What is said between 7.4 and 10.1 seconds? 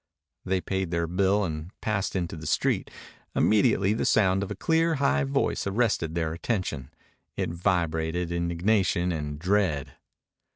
vibrated indignation and dread.